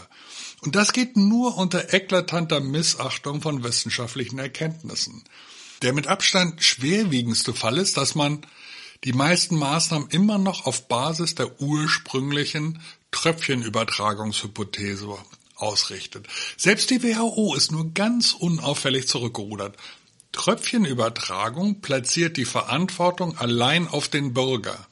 Und 0.61 0.75
das 0.75 0.91
geht 0.91 1.15
nur 1.15 1.57
unter 1.57 1.93
eklatanter 1.93 2.59
Missachtung 2.59 3.41
von 3.41 3.63
wissenschaftlichen 3.63 4.39
Erkenntnissen. 4.39 5.23
Der 5.81 5.93
mit 5.93 6.07
Abstand 6.07 6.61
schwerwiegendste 6.63 7.53
Fall 7.53 7.77
ist, 7.77 7.95
dass 7.97 8.15
man 8.15 8.45
die 9.05 9.13
meisten 9.13 9.55
Maßnahmen 9.55 10.09
immer 10.09 10.37
noch 10.37 10.65
auf 10.65 10.89
Basis 10.89 11.35
der 11.35 11.61
ursprünglichen 11.61 12.81
Tröpfchenübertragungshypothese 13.11 15.17
ausrichtet. 15.55 16.27
Selbst 16.57 16.89
die 16.89 17.03
WHO 17.03 17.55
ist 17.55 17.71
nur 17.71 17.93
ganz 17.93 18.33
unauffällig 18.33 19.07
zurückgerudert. 19.07 19.77
Tröpfchenübertragung 20.31 21.81
platziert 21.81 22.37
die 22.37 22.45
Verantwortung 22.45 23.37
allein 23.37 23.87
auf 23.87 24.07
den 24.09 24.33
Bürger. 24.33 24.87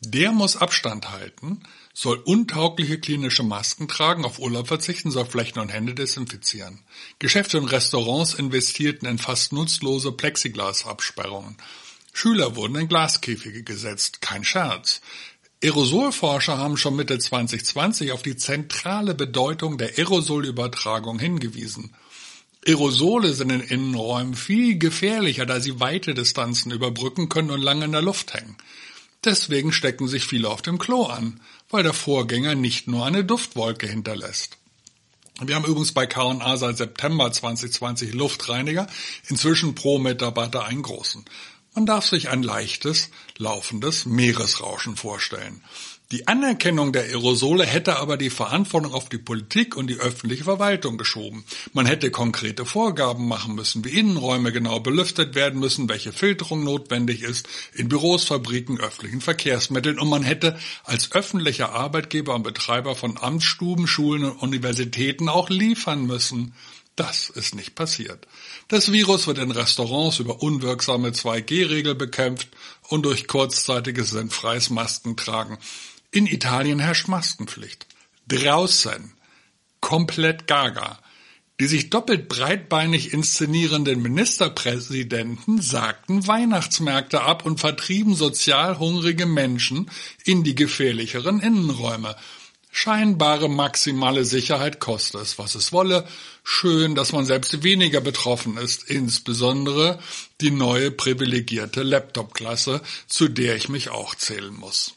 Der 0.00 0.32
muss 0.32 0.56
Abstand 0.56 1.10
halten, 1.10 1.62
soll 1.98 2.18
untaugliche 2.18 3.00
klinische 3.00 3.42
Masken 3.42 3.88
tragen, 3.88 4.26
auf 4.26 4.38
Urlaub 4.38 4.68
verzichten, 4.68 5.10
soll 5.10 5.24
Flächen 5.24 5.60
und 5.60 5.70
Hände 5.70 5.94
desinfizieren. 5.94 6.80
Geschäfte 7.18 7.58
und 7.58 7.68
Restaurants 7.68 8.34
investierten 8.34 9.08
in 9.08 9.16
fast 9.16 9.54
nutzlose 9.54 10.12
Plexiglasabsperrungen. 10.12 11.56
Schüler 12.12 12.54
wurden 12.54 12.76
in 12.76 12.88
Glaskäfige 12.88 13.62
gesetzt, 13.62 14.20
kein 14.20 14.44
Scherz. 14.44 15.00
Aerosolforscher 15.64 16.58
haben 16.58 16.76
schon 16.76 16.96
Mitte 16.96 17.18
2020 17.18 18.12
auf 18.12 18.20
die 18.20 18.36
zentrale 18.36 19.14
Bedeutung 19.14 19.78
der 19.78 19.96
Aerosolübertragung 19.96 21.18
hingewiesen. 21.18 21.94
Aerosole 22.66 23.32
sind 23.32 23.48
in 23.48 23.60
Innenräumen 23.62 24.34
viel 24.34 24.78
gefährlicher, 24.78 25.46
da 25.46 25.60
sie 25.60 25.80
weite 25.80 26.12
Distanzen 26.12 26.72
überbrücken 26.72 27.30
können 27.30 27.50
und 27.50 27.62
lange 27.62 27.86
in 27.86 27.92
der 27.92 28.02
Luft 28.02 28.34
hängen. 28.34 28.56
Deswegen 29.26 29.72
stecken 29.72 30.06
sich 30.06 30.24
viele 30.24 30.48
auf 30.48 30.62
dem 30.62 30.78
Klo 30.78 31.02
an, 31.02 31.40
weil 31.68 31.82
der 31.82 31.92
Vorgänger 31.92 32.54
nicht 32.54 32.86
nur 32.86 33.04
eine 33.04 33.24
Duftwolke 33.24 33.88
hinterlässt. 33.88 34.56
Wir 35.40 35.56
haben 35.56 35.64
übrigens 35.64 35.92
bei 35.92 36.06
K&A 36.06 36.56
seit 36.56 36.76
September 36.76 37.32
2020 37.32 38.14
Luftreiniger, 38.14 38.86
inzwischen 39.28 39.74
pro 39.74 39.98
Mitarbeiter 39.98 40.64
einen 40.64 40.82
großen. 40.82 41.24
Man 41.74 41.86
darf 41.86 42.06
sich 42.06 42.28
ein 42.28 42.44
leichtes, 42.44 43.10
laufendes 43.36 44.06
Meeresrauschen 44.06 44.94
vorstellen. 44.94 45.60
Die 46.12 46.28
Anerkennung 46.28 46.92
der 46.92 47.02
Aerosole 47.02 47.66
hätte 47.66 47.98
aber 47.98 48.16
die 48.16 48.30
Verantwortung 48.30 48.94
auf 48.94 49.08
die 49.08 49.18
Politik 49.18 49.76
und 49.76 49.88
die 49.88 49.96
öffentliche 49.96 50.44
Verwaltung 50.44 50.98
geschoben. 50.98 51.44
Man 51.72 51.84
hätte 51.84 52.12
konkrete 52.12 52.64
Vorgaben 52.64 53.26
machen 53.26 53.56
müssen, 53.56 53.84
wie 53.84 53.98
Innenräume 53.98 54.52
genau 54.52 54.78
belüftet 54.78 55.34
werden 55.34 55.58
müssen, 55.58 55.88
welche 55.88 56.12
Filterung 56.12 56.62
notwendig 56.62 57.22
ist, 57.22 57.48
in 57.74 57.88
Büros, 57.88 58.22
Fabriken, 58.22 58.78
öffentlichen 58.78 59.20
Verkehrsmitteln 59.20 59.98
und 59.98 60.08
man 60.08 60.22
hätte 60.22 60.56
als 60.84 61.10
öffentlicher 61.10 61.72
Arbeitgeber 61.72 62.36
und 62.36 62.44
Betreiber 62.44 62.94
von 62.94 63.18
Amtsstuben, 63.18 63.88
Schulen 63.88 64.22
und 64.22 64.36
Universitäten 64.36 65.28
auch 65.28 65.50
liefern 65.50 66.06
müssen. 66.06 66.54
Das 66.94 67.30
ist 67.30 67.56
nicht 67.56 67.74
passiert. 67.74 68.28
Das 68.68 68.92
Virus 68.92 69.26
wird 69.26 69.38
in 69.38 69.50
Restaurants 69.50 70.20
über 70.20 70.40
unwirksame 70.40 71.10
2G-Regel 71.10 71.96
bekämpft 71.96 72.48
und 72.88 73.04
durch 73.04 73.26
kurzzeitiges 73.26 74.10
sinnfreies 74.10 74.70
Maskentragen. 74.70 75.58
In 76.10 76.26
Italien 76.26 76.78
herrscht 76.78 77.08
Maskenpflicht. 77.08 77.86
Draußen. 78.28 79.12
Komplett 79.80 80.46
gaga. 80.46 80.98
Die 81.58 81.66
sich 81.66 81.88
doppelt 81.88 82.28
breitbeinig 82.28 83.14
inszenierenden 83.14 84.02
Ministerpräsidenten 84.02 85.62
sagten 85.62 86.26
Weihnachtsmärkte 86.26 87.22
ab 87.22 87.46
und 87.46 87.60
vertrieben 87.60 88.14
sozial 88.14 88.78
hungrige 88.78 89.24
Menschen 89.24 89.90
in 90.24 90.44
die 90.44 90.54
gefährlicheren 90.54 91.40
Innenräume. 91.40 92.14
Scheinbare 92.70 93.48
maximale 93.48 94.26
Sicherheit 94.26 94.80
koste 94.80 95.16
es, 95.16 95.38
was 95.38 95.54
es 95.54 95.72
wolle. 95.72 96.06
Schön, 96.44 96.94
dass 96.94 97.12
man 97.12 97.24
selbst 97.24 97.62
weniger 97.62 98.02
betroffen 98.02 98.58
ist, 98.58 98.90
insbesondere 98.90 99.98
die 100.42 100.50
neue 100.50 100.90
privilegierte 100.90 101.82
Laptop-Klasse, 101.82 102.82
zu 103.06 103.28
der 103.28 103.56
ich 103.56 103.70
mich 103.70 103.88
auch 103.88 104.14
zählen 104.14 104.54
muss. 104.54 104.95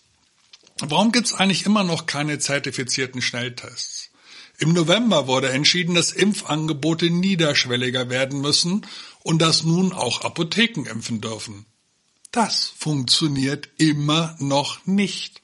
Warum 0.82 1.12
gibt's 1.12 1.34
eigentlich 1.34 1.66
immer 1.66 1.84
noch 1.84 2.06
keine 2.06 2.40
zertifizierten 2.40 3.22
Schnelltests? 3.22 4.10
Im 4.58 4.74
November 4.74 5.28
wurde 5.28 5.50
entschieden, 5.50 5.96
dass 5.96 6.12
Impfangebote 6.12 7.10
niederschwelliger 7.10 8.10
werden 8.10 8.42
müssen 8.42 8.86
und 9.24 9.42
dass 9.42 9.64
nun 9.64 9.94
auch 9.94 10.22
Apotheken 10.22 10.86
impfen 10.90 11.22
dürfen. 11.22 11.66
Das 12.32 12.68
funktioniert 12.78 13.70
immer 13.78 14.36
noch 14.40 14.86
nicht 14.86 15.42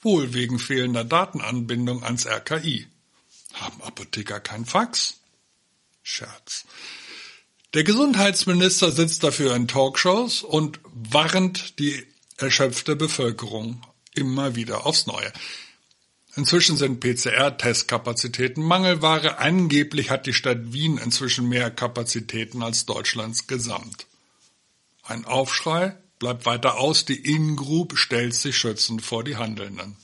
wohl 0.00 0.34
wegen 0.34 0.58
fehlender 0.58 1.04
Datenanbindung 1.04 2.02
ans 2.02 2.26
RKI. 2.26 2.86
Haben 3.54 3.82
Apotheker 3.82 4.40
kein 4.40 4.64
Fax? 4.64 5.20
Scherz. 6.02 6.64
Der 7.74 7.84
Gesundheitsminister 7.84 8.90
sitzt 8.90 9.22
dafür 9.22 9.54
in 9.54 9.68
Talkshows 9.68 10.42
und 10.42 10.80
warnt 10.84 11.78
die 11.78 12.06
erschöpfte 12.38 12.96
Bevölkerung 12.96 13.82
immer 14.16 14.56
wieder 14.56 14.86
aufs 14.86 15.06
Neue. 15.06 15.32
Inzwischen 16.36 16.76
sind 16.76 17.00
PCR-Testkapazitäten 17.00 18.62
Mangelware. 18.62 19.38
Angeblich 19.38 20.10
hat 20.10 20.26
die 20.26 20.34
Stadt 20.34 20.72
Wien 20.72 20.98
inzwischen 20.98 21.48
mehr 21.48 21.70
Kapazitäten 21.70 22.62
als 22.62 22.84
Deutschlands 22.84 23.46
gesamt. 23.46 24.06
Ein 25.02 25.24
Aufschrei 25.24 25.96
bleibt 26.18 26.44
weiter 26.44 26.78
aus. 26.78 27.06
Die 27.06 27.16
In-Group 27.16 27.96
stellt 27.96 28.34
sich 28.34 28.58
schützend 28.58 29.00
vor 29.02 29.24
die 29.24 29.36
Handelnden. 29.36 29.96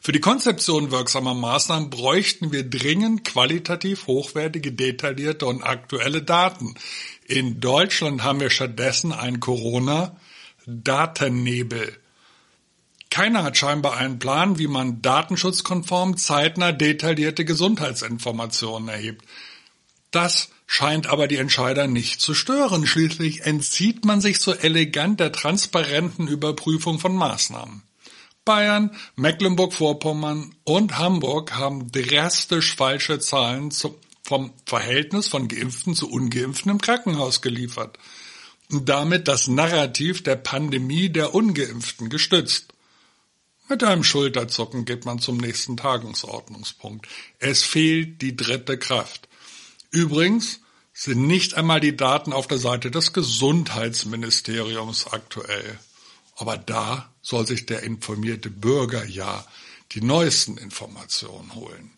Für 0.00 0.12
die 0.12 0.20
Konzeption 0.20 0.90
wirksamer 0.90 1.34
Maßnahmen 1.34 1.90
bräuchten 1.90 2.50
wir 2.52 2.66
dringend 2.68 3.24
qualitativ 3.24 4.06
hochwertige, 4.06 4.72
detaillierte 4.72 5.46
und 5.46 5.62
aktuelle 5.62 6.22
Daten. 6.22 6.74
In 7.26 7.60
Deutschland 7.60 8.22
haben 8.22 8.40
wir 8.40 8.50
stattdessen 8.50 9.12
ein 9.12 9.40
Corona-Datennebel. 9.40 11.98
Keiner 13.14 13.44
hat 13.44 13.56
scheinbar 13.56 13.96
einen 13.96 14.18
Plan, 14.18 14.58
wie 14.58 14.66
man 14.66 15.00
datenschutzkonform 15.00 16.16
zeitnah 16.16 16.72
detaillierte 16.72 17.44
Gesundheitsinformationen 17.44 18.88
erhebt. 18.88 19.24
Das 20.10 20.48
scheint 20.66 21.06
aber 21.06 21.28
die 21.28 21.36
Entscheider 21.36 21.86
nicht 21.86 22.20
zu 22.20 22.34
stören. 22.34 22.88
Schließlich 22.88 23.42
entzieht 23.42 24.04
man 24.04 24.20
sich 24.20 24.40
so 24.40 24.52
elegant 24.52 25.20
der 25.20 25.30
transparenten 25.30 26.26
Überprüfung 26.26 26.98
von 26.98 27.14
Maßnahmen. 27.14 27.84
Bayern, 28.44 28.90
Mecklenburg-Vorpommern 29.14 30.52
und 30.64 30.98
Hamburg 30.98 31.54
haben 31.54 31.92
drastisch 31.92 32.74
falsche 32.74 33.20
Zahlen 33.20 33.70
vom 34.24 34.52
Verhältnis 34.66 35.28
von 35.28 35.46
Geimpften 35.46 35.94
zu 35.94 36.10
Ungeimpften 36.10 36.72
im 36.72 36.80
Krankenhaus 36.80 37.42
geliefert 37.42 37.96
und 38.72 38.88
damit 38.88 39.28
das 39.28 39.46
Narrativ 39.46 40.24
der 40.24 40.34
Pandemie 40.34 41.10
der 41.10 41.32
Ungeimpften 41.32 42.08
gestützt. 42.08 42.73
Mit 43.74 43.82
einem 43.82 44.04
Schulterzucken 44.04 44.84
geht 44.84 45.04
man 45.04 45.18
zum 45.18 45.36
nächsten 45.36 45.76
Tagungsordnungspunkt. 45.76 47.08
Es 47.40 47.64
fehlt 47.64 48.22
die 48.22 48.36
dritte 48.36 48.78
Kraft. 48.78 49.28
Übrigens 49.90 50.60
sind 50.92 51.26
nicht 51.26 51.54
einmal 51.54 51.80
die 51.80 51.96
Daten 51.96 52.32
auf 52.32 52.46
der 52.46 52.58
Seite 52.58 52.92
des 52.92 53.12
Gesundheitsministeriums 53.12 55.08
aktuell. 55.08 55.76
Aber 56.36 56.56
da 56.56 57.12
soll 57.20 57.48
sich 57.48 57.66
der 57.66 57.82
informierte 57.82 58.48
Bürger 58.48 59.04
ja 59.06 59.44
die 59.90 60.02
neuesten 60.02 60.56
Informationen 60.56 61.56
holen. 61.56 61.90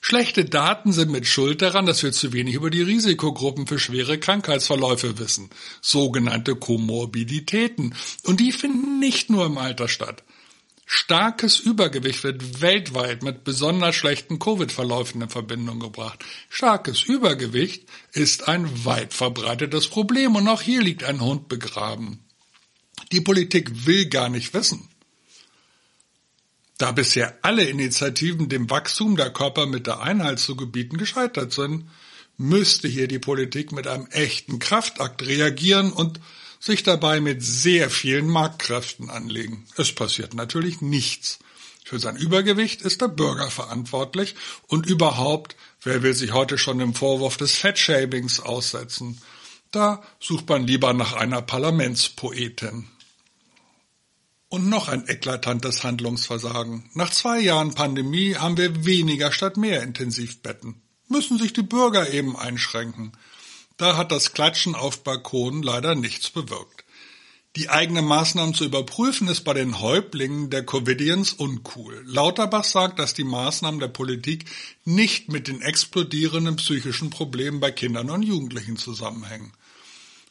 Schlechte 0.00 0.44
Daten 0.44 0.92
sind 0.92 1.12
mit 1.12 1.28
Schuld 1.28 1.62
daran, 1.62 1.86
dass 1.86 2.02
wir 2.02 2.10
zu 2.10 2.32
wenig 2.32 2.56
über 2.56 2.70
die 2.70 2.82
Risikogruppen 2.82 3.68
für 3.68 3.78
schwere 3.78 4.18
Krankheitsverläufe 4.18 5.16
wissen, 5.20 5.48
sogenannte 5.80 6.56
Komorbiditäten. 6.56 7.94
Und 8.24 8.40
die 8.40 8.50
finden 8.50 8.98
nicht 8.98 9.30
nur 9.30 9.46
im 9.46 9.58
Alter 9.58 9.86
statt. 9.86 10.24
Starkes 10.86 11.58
Übergewicht 11.58 12.24
wird 12.24 12.60
weltweit 12.60 13.22
mit 13.22 13.44
besonders 13.44 13.94
schlechten 13.94 14.38
Covid-Verläufen 14.38 15.22
in 15.22 15.30
Verbindung 15.30 15.80
gebracht. 15.80 16.24
Starkes 16.50 17.02
Übergewicht 17.02 17.88
ist 18.12 18.48
ein 18.48 18.84
weit 18.84 19.14
verbreitetes 19.14 19.88
Problem 19.88 20.36
und 20.36 20.46
auch 20.46 20.60
hier 20.62 20.82
liegt 20.82 21.04
ein 21.04 21.20
Hund 21.20 21.48
begraben. 21.48 22.20
Die 23.12 23.22
Politik 23.22 23.86
will 23.86 24.06
gar 24.06 24.28
nicht 24.28 24.52
wissen. 24.52 24.88
Da 26.78 26.92
bisher 26.92 27.38
alle 27.42 27.64
Initiativen 27.64 28.48
dem 28.48 28.68
Wachstum 28.68 29.16
der 29.16 29.32
Körper 29.32 29.66
mit 29.66 29.86
der 29.86 30.00
Einheit 30.00 30.38
zu 30.38 30.56
gebieten 30.56 30.98
gescheitert 30.98 31.52
sind, 31.52 31.88
müsste 32.36 32.88
hier 32.88 33.08
die 33.08 33.20
Politik 33.20 33.72
mit 33.72 33.86
einem 33.86 34.06
echten 34.06 34.58
Kraftakt 34.58 35.24
reagieren 35.24 35.92
und 35.92 36.20
sich 36.64 36.82
dabei 36.82 37.20
mit 37.20 37.42
sehr 37.42 37.90
vielen 37.90 38.26
Marktkräften 38.26 39.10
anlegen. 39.10 39.66
Es 39.76 39.94
passiert 39.94 40.32
natürlich 40.32 40.80
nichts. 40.80 41.38
Für 41.84 41.98
sein 41.98 42.16
Übergewicht 42.16 42.80
ist 42.80 43.02
der 43.02 43.08
Bürger 43.08 43.50
verantwortlich 43.50 44.34
und 44.66 44.86
überhaupt, 44.86 45.56
wer 45.82 46.02
will 46.02 46.14
sich 46.14 46.32
heute 46.32 46.56
schon 46.56 46.78
dem 46.78 46.94
Vorwurf 46.94 47.36
des 47.36 47.52
Fettshamings 47.52 48.40
aussetzen? 48.40 49.20
Da 49.72 50.02
sucht 50.20 50.48
man 50.48 50.66
lieber 50.66 50.94
nach 50.94 51.12
einer 51.12 51.42
Parlamentspoetin. 51.42 52.88
Und 54.48 54.70
noch 54.70 54.88
ein 54.88 55.06
eklatantes 55.06 55.84
Handlungsversagen. 55.84 56.88
Nach 56.94 57.10
zwei 57.10 57.40
Jahren 57.40 57.74
Pandemie 57.74 58.36
haben 58.36 58.56
wir 58.56 58.86
weniger 58.86 59.32
statt 59.32 59.58
mehr 59.58 59.82
Intensivbetten. 59.82 60.80
Müssen 61.08 61.36
sich 61.36 61.52
die 61.52 61.62
Bürger 61.62 62.10
eben 62.10 62.38
einschränken. 62.38 63.12
Da 63.76 63.96
hat 63.96 64.12
das 64.12 64.32
Klatschen 64.32 64.74
auf 64.74 65.02
Balkonen 65.02 65.62
leider 65.62 65.94
nichts 65.94 66.30
bewirkt. 66.30 66.84
Die 67.56 67.68
eigenen 67.68 68.04
Maßnahmen 68.04 68.52
zu 68.52 68.64
überprüfen 68.64 69.28
ist 69.28 69.42
bei 69.42 69.54
den 69.54 69.80
Häuptlingen 69.80 70.50
der 70.50 70.66
Covidians 70.66 71.32
uncool. 71.32 72.02
Lauterbach 72.04 72.64
sagt, 72.64 72.98
dass 72.98 73.14
die 73.14 73.22
Maßnahmen 73.22 73.78
der 73.78 73.88
Politik 73.88 74.46
nicht 74.84 75.28
mit 75.28 75.46
den 75.46 75.62
explodierenden 75.62 76.56
psychischen 76.56 77.10
Problemen 77.10 77.60
bei 77.60 77.70
Kindern 77.70 78.10
und 78.10 78.22
Jugendlichen 78.22 78.76
zusammenhängen. 78.76 79.52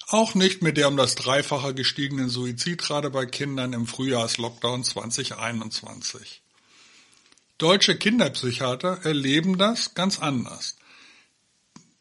Auch 0.09 0.35
nicht 0.35 0.61
mit 0.61 0.75
der 0.75 0.89
um 0.89 0.97
das 0.97 1.15
Dreifache 1.15 1.73
gestiegenen 1.73 2.27
Suizidrate 2.27 3.09
bei 3.09 3.25
Kindern 3.25 3.71
im 3.71 3.87
Frühjahrslockdown 3.87 4.83
2021. 4.83 6.41
Deutsche 7.57 7.97
Kinderpsychiater 7.97 9.05
erleben 9.05 9.57
das 9.57 9.93
ganz 9.93 10.19
anders. 10.19 10.75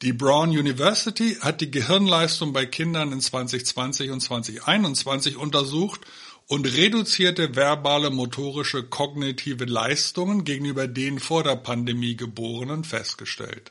Die 0.02 0.12
Brown 0.12 0.50
University 0.50 1.36
hat 1.40 1.60
die 1.60 1.70
Gehirnleistung 1.70 2.52
bei 2.52 2.66
Kindern 2.66 3.12
in 3.12 3.20
2020 3.20 4.10
und 4.10 4.18
2021 4.18 5.36
untersucht 5.36 6.00
und 6.48 6.66
reduzierte 6.66 7.54
verbale, 7.54 8.10
motorische, 8.10 8.82
kognitive 8.82 9.64
Leistungen 9.64 10.42
gegenüber 10.42 10.88
den 10.88 11.20
vor 11.20 11.44
der 11.44 11.54
Pandemie 11.54 12.16
Geborenen 12.16 12.82
festgestellt. 12.82 13.70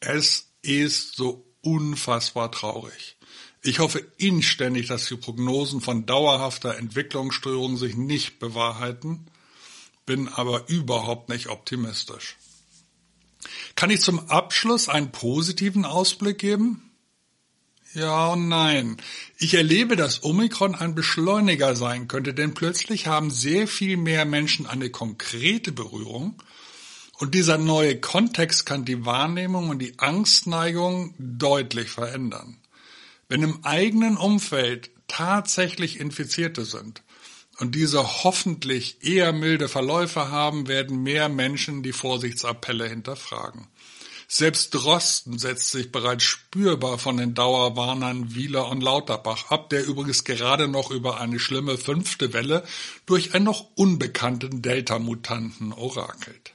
Es 0.00 0.48
ist 0.62 1.16
so 1.16 1.44
unfassbar 1.60 2.50
traurig. 2.50 3.18
Ich 3.62 3.80
hoffe 3.80 4.02
inständig, 4.16 4.86
dass 4.86 5.04
die 5.08 5.16
Prognosen 5.16 5.82
von 5.82 6.06
dauerhafter 6.06 6.78
Entwicklungsstörung 6.78 7.76
sich 7.76 7.96
nicht 7.96 8.38
bewahrheiten, 8.38 9.26
bin 10.06 10.28
aber 10.28 10.70
überhaupt 10.70 11.28
nicht 11.28 11.48
optimistisch. 11.48 12.38
Kann 13.76 13.90
ich 13.90 14.00
zum 14.00 14.30
Abschluss 14.30 14.88
einen 14.88 15.12
positiven 15.12 15.84
Ausblick 15.84 16.38
geben? 16.38 16.90
Ja 17.94 18.28
und 18.28 18.48
nein. 18.48 18.96
Ich 19.38 19.54
erlebe, 19.54 19.94
dass 19.94 20.24
Omikron 20.24 20.74
ein 20.74 20.96
Beschleuniger 20.96 21.76
sein 21.76 22.08
könnte, 22.08 22.34
denn 22.34 22.54
plötzlich 22.54 23.06
haben 23.06 23.30
sehr 23.30 23.68
viel 23.68 23.96
mehr 23.96 24.24
Menschen 24.24 24.66
eine 24.66 24.90
konkrete 24.90 25.70
Berührung 25.70 26.42
und 27.18 27.34
dieser 27.34 27.58
neue 27.58 28.00
Kontext 28.00 28.66
kann 28.66 28.84
die 28.84 29.06
Wahrnehmung 29.06 29.68
und 29.68 29.78
die 29.78 29.98
Angstneigung 29.98 31.14
deutlich 31.18 31.88
verändern. 31.88 32.56
Wenn 33.28 33.42
im 33.42 33.64
eigenen 33.64 34.16
Umfeld 34.16 34.90
tatsächlich 35.06 36.00
Infizierte 36.00 36.64
sind, 36.64 37.02
und 37.58 37.74
diese 37.74 38.24
hoffentlich 38.24 38.98
eher 39.02 39.32
milde 39.32 39.68
Verläufe 39.68 40.30
haben, 40.30 40.66
werden 40.68 41.02
mehr 41.02 41.28
Menschen 41.28 41.82
die 41.82 41.92
Vorsichtsappelle 41.92 42.88
hinterfragen. 42.88 43.68
Selbst 44.26 44.74
Drosten 44.74 45.38
setzt 45.38 45.70
sich 45.70 45.92
bereits 45.92 46.24
spürbar 46.24 46.98
von 46.98 47.18
den 47.18 47.34
Dauerwarnern 47.34 48.34
Wieler 48.34 48.68
und 48.68 48.82
Lauterbach 48.82 49.50
ab, 49.50 49.70
der 49.70 49.86
übrigens 49.86 50.24
gerade 50.24 50.66
noch 50.66 50.90
über 50.90 51.20
eine 51.20 51.38
schlimme 51.38 51.76
fünfte 51.76 52.32
Welle 52.32 52.64
durch 53.06 53.34
einen 53.34 53.44
noch 53.44 53.66
unbekannten 53.76 54.62
Delta-Mutanten 54.62 55.72
orakelt. 55.72 56.53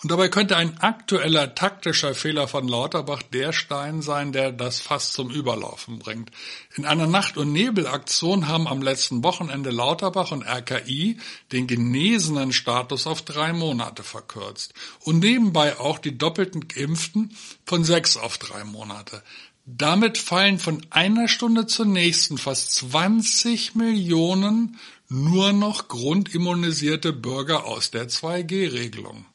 Und 0.00 0.12
dabei 0.12 0.28
könnte 0.28 0.56
ein 0.56 0.78
aktueller 0.78 1.56
taktischer 1.56 2.14
Fehler 2.14 2.46
von 2.46 2.68
Lauterbach 2.68 3.22
der 3.22 3.52
Stein 3.52 4.00
sein, 4.00 4.30
der 4.30 4.52
das 4.52 4.80
Fass 4.80 5.12
zum 5.12 5.28
Überlaufen 5.28 5.98
bringt. 5.98 6.30
In 6.76 6.86
einer 6.86 7.08
Nacht- 7.08 7.36
und 7.36 7.52
Nebelaktion 7.52 8.46
haben 8.46 8.68
am 8.68 8.80
letzten 8.80 9.24
Wochenende 9.24 9.70
Lauterbach 9.70 10.30
und 10.30 10.44
RKI 10.44 11.18
den 11.50 11.66
genesenen 11.66 12.52
Status 12.52 13.08
auf 13.08 13.22
drei 13.22 13.52
Monate 13.52 14.04
verkürzt 14.04 14.72
und 15.00 15.18
nebenbei 15.18 15.80
auch 15.80 15.98
die 15.98 16.16
doppelten 16.16 16.68
Geimpften 16.68 17.36
von 17.66 17.82
sechs 17.82 18.16
auf 18.16 18.38
drei 18.38 18.62
Monate. 18.62 19.24
Damit 19.66 20.16
fallen 20.16 20.60
von 20.60 20.80
einer 20.90 21.26
Stunde 21.26 21.66
zur 21.66 21.86
nächsten 21.86 22.38
fast 22.38 22.72
20 22.74 23.74
Millionen 23.74 24.78
nur 25.08 25.52
noch 25.52 25.88
grundimmunisierte 25.88 27.12
Bürger 27.12 27.64
aus 27.64 27.90
der 27.90 28.08
2G-Regelung. 28.08 29.26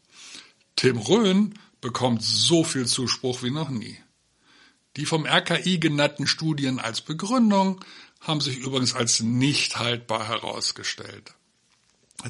Tim 0.75 0.97
Röhn 0.97 1.59
bekommt 1.81 2.23
so 2.23 2.63
viel 2.63 2.85
Zuspruch 2.85 3.43
wie 3.43 3.51
noch 3.51 3.69
nie. 3.69 3.97
Die 4.97 5.05
vom 5.05 5.25
RKI 5.25 5.79
genannten 5.79 6.27
Studien 6.27 6.79
als 6.79 7.01
Begründung 7.01 7.83
haben 8.21 8.41
sich 8.41 8.57
übrigens 8.57 8.93
als 8.93 9.19
nicht 9.21 9.79
haltbar 9.79 10.27
herausgestellt. 10.27 11.33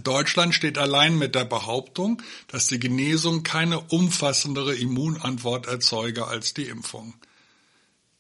Deutschland 0.03 0.55
steht 0.55 0.77
allein 0.77 1.17
mit 1.17 1.35
der 1.35 1.45
Behauptung, 1.45 2.21
dass 2.47 2.67
die 2.67 2.79
Genesung 2.79 3.43
keine 3.43 3.79
umfassendere 3.79 4.75
Immunantwort 4.75 5.67
erzeuge 5.67 6.25
als 6.25 6.53
die 6.53 6.67
Impfung. 6.67 7.13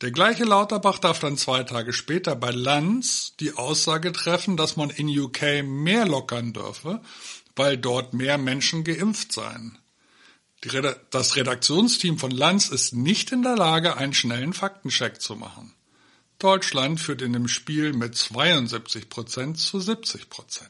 Der 0.01 0.11
gleiche 0.11 0.43
Lauterbach 0.43 0.99
darf 0.99 1.19
dann 1.19 1.37
zwei 1.37 1.63
Tage 1.63 1.93
später 1.93 2.35
bei 2.35 2.51
Lanz 2.51 3.35
die 3.39 3.53
Aussage 3.53 4.11
treffen, 4.11 4.57
dass 4.57 4.75
man 4.75 4.89
in 4.89 5.07
UK 5.07 5.63
mehr 5.63 6.05
lockern 6.05 6.53
dürfe, 6.53 7.01
weil 7.55 7.77
dort 7.77 8.13
mehr 8.13 8.37
Menschen 8.37 8.83
geimpft 8.83 9.31
seien. 9.31 9.77
Das 11.09 11.35
Redaktionsteam 11.35 12.17
von 12.17 12.31
Lanz 12.31 12.69
ist 12.69 12.93
nicht 12.93 13.31
in 13.31 13.43
der 13.43 13.57
Lage, 13.57 13.97
einen 13.97 14.13
schnellen 14.13 14.53
Faktencheck 14.53 15.21
zu 15.21 15.35
machen. 15.35 15.73
Deutschland 16.39 16.99
führt 16.99 17.21
in 17.21 17.33
dem 17.33 17.47
Spiel 17.47 17.93
mit 17.93 18.15
72 18.15 19.09
Prozent 19.09 19.59
zu 19.59 19.79
70 19.79 20.29
Prozent. 20.29 20.69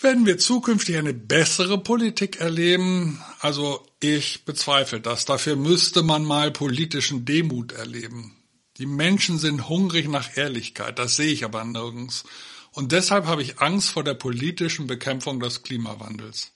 Werden 0.00 0.24
wir 0.24 0.38
zukünftig 0.38 0.96
eine 0.96 1.12
bessere 1.12 1.76
Politik 1.76 2.40
erleben? 2.40 3.22
Also 3.40 3.86
ich 4.00 4.46
bezweifle 4.46 5.00
das. 5.00 5.26
Dafür 5.26 5.56
müsste 5.56 6.02
man 6.02 6.24
mal 6.24 6.50
politischen 6.50 7.26
Demut 7.26 7.72
erleben. 7.72 8.36
Die 8.78 8.86
Menschen 8.86 9.38
sind 9.38 9.68
hungrig 9.68 10.08
nach 10.08 10.38
Ehrlichkeit, 10.38 10.98
das 10.98 11.16
sehe 11.16 11.32
ich 11.32 11.44
aber 11.44 11.62
nirgends. 11.64 12.24
Und 12.72 12.92
deshalb 12.92 13.26
habe 13.26 13.42
ich 13.42 13.58
Angst 13.58 13.90
vor 13.90 14.02
der 14.02 14.14
politischen 14.14 14.86
Bekämpfung 14.86 15.38
des 15.38 15.62
Klimawandels. 15.62 16.52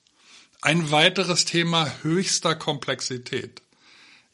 Ein 0.64 0.90
weiteres 0.90 1.44
Thema 1.44 1.94
höchster 2.03 2.55
Komplexität. 2.55 3.61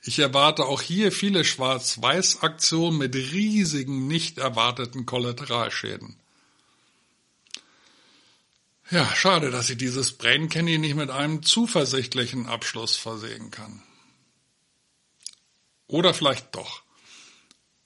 Ich 0.01 0.21
erwarte 0.21 0.65
auch 0.65 0.81
hier 0.81 1.11
viele 1.11 1.45
Schwarz-Weiß-Aktionen 1.45 2.99
mit 2.99 3.17
riesigen, 3.17 4.07
nicht 4.07 4.39
erwarteten 4.39 5.07
Kollateralschäden. 5.07 6.15
Ja, 8.93 9.13
schade, 9.17 9.51
dass 9.51 9.71
ich 9.71 9.79
dieses 9.79 10.13
Brain 10.13 10.49
Candy 10.49 10.79
nicht 10.79 10.95
mit 10.95 11.11
einem 11.11 11.43
zuversichtlichen 11.43 12.47
Abschluss 12.47 12.97
versehen 12.97 13.51
kann. 13.51 13.83
Oder 15.89 16.15
vielleicht 16.15 16.55
doch. 16.55 16.85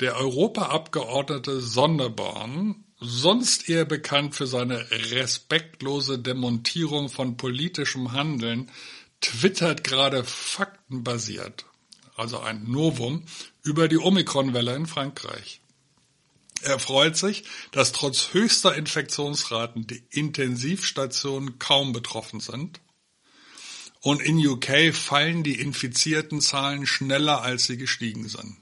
Der 0.00 0.16
Europaabgeordnete 0.16 1.62
Sonderborn, 1.62 2.83
sonst 3.04 3.68
eher 3.68 3.84
bekannt 3.84 4.34
für 4.34 4.46
seine 4.46 4.90
respektlose 4.90 6.18
Demontierung 6.18 7.08
von 7.08 7.36
politischem 7.36 8.12
Handeln, 8.12 8.70
twittert 9.20 9.84
gerade 9.84 10.24
faktenbasiert, 10.24 11.64
also 12.16 12.40
ein 12.40 12.64
Novum, 12.64 13.24
über 13.62 13.88
die 13.88 13.98
Omikron-Welle 13.98 14.74
in 14.74 14.86
Frankreich. 14.86 15.60
Er 16.62 16.78
freut 16.78 17.16
sich, 17.16 17.44
dass 17.72 17.92
trotz 17.92 18.32
höchster 18.32 18.74
Infektionsraten 18.74 19.86
die 19.86 20.02
Intensivstationen 20.10 21.58
kaum 21.58 21.92
betroffen 21.92 22.40
sind. 22.40 22.80
Und 24.00 24.22
in 24.22 24.36
UK 24.46 24.94
fallen 24.94 25.42
die 25.42 25.60
infizierten 25.60 26.40
Zahlen 26.40 26.86
schneller, 26.86 27.42
als 27.42 27.64
sie 27.64 27.76
gestiegen 27.76 28.28
sind. 28.28 28.56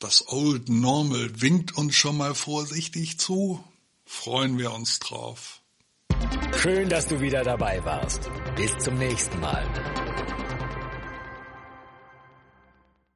Das 0.00 0.28
Old 0.28 0.70
Normal 0.70 1.42
winkt 1.42 1.76
uns 1.76 1.94
schon 1.94 2.16
mal 2.16 2.34
vorsichtig 2.34 3.18
zu. 3.18 3.62
Freuen 4.06 4.56
wir 4.56 4.72
uns 4.72 4.98
drauf. 4.98 5.60
Schön, 6.56 6.88
dass 6.88 7.06
du 7.06 7.20
wieder 7.20 7.44
dabei 7.44 7.84
warst. 7.84 8.30
Bis 8.56 8.76
zum 8.78 8.96
nächsten 8.96 9.38
Mal. 9.40 10.09